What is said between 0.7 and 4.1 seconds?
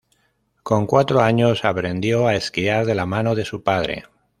cuatro años aprendió a esquiar de la mano de su padre.